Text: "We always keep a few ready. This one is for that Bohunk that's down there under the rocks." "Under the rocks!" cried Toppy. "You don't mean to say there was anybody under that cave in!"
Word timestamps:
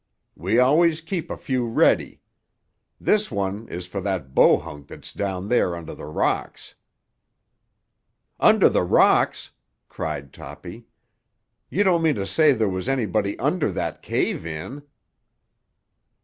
"We 0.35 0.57
always 0.57 0.99
keep 0.99 1.29
a 1.29 1.37
few 1.37 1.67
ready. 1.67 2.21
This 2.99 3.29
one 3.29 3.67
is 3.67 3.85
for 3.85 4.01
that 4.01 4.33
Bohunk 4.33 4.87
that's 4.87 5.13
down 5.13 5.47
there 5.47 5.75
under 5.75 5.93
the 5.93 6.07
rocks." 6.07 6.73
"Under 8.39 8.67
the 8.67 8.81
rocks!" 8.81 9.51
cried 9.89 10.33
Toppy. 10.33 10.87
"You 11.69 11.83
don't 11.83 12.01
mean 12.01 12.15
to 12.15 12.25
say 12.25 12.51
there 12.51 12.67
was 12.67 12.89
anybody 12.89 13.37
under 13.37 13.71
that 13.73 14.01
cave 14.01 14.43
in!" 14.43 14.81